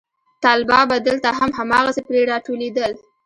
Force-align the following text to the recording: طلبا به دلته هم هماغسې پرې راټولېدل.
طلبا 0.43 0.79
به 0.89 0.97
دلته 1.07 1.29
هم 1.39 1.49
هماغسې 1.59 2.01
پرې 2.07 2.21
راټولېدل. 2.31 2.91